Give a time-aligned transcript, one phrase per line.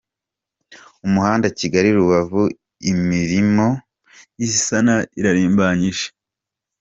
[1.07, 2.41] Umuhanda Kigali Rubavu,
[2.91, 3.65] imirimo
[4.39, 6.07] y’isana irarimbanyije